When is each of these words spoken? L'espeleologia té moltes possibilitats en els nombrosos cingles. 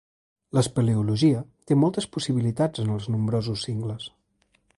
L'espeleologia 0.57 1.43
té 1.71 1.77
moltes 1.83 2.09
possibilitats 2.17 2.85
en 2.85 2.91
els 2.95 3.09
nombrosos 3.17 3.69
cingles. 3.69 4.11